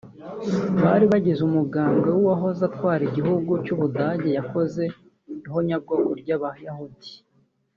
[0.81, 4.83] bari bagize umugambwe w'uwahoze atwara igihugu c'Ubudage yakoze
[5.47, 7.11] ihonyabwoko ry'Abayahudi